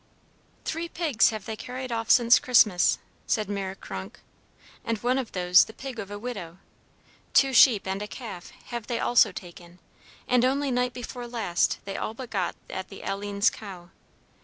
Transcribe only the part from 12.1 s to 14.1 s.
but got at the Alleene's cow.